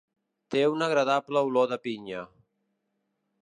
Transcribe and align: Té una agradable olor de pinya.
Té 0.53 0.63
una 0.75 0.87
agradable 0.89 1.45
olor 1.49 1.69
de 1.75 1.79
pinya. 1.87 2.25